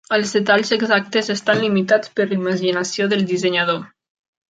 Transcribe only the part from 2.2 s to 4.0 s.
per la imaginació del dissenyador.